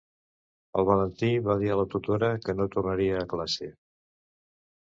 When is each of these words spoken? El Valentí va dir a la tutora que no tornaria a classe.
El 0.79 0.87
Valentí 0.89 1.29
va 1.49 1.57
dir 1.63 1.69
a 1.73 1.77
la 1.81 1.85
tutora 1.93 2.31
que 2.47 2.57
no 2.61 2.69
tornaria 2.77 3.21
a 3.23 3.29
classe. 3.35 3.73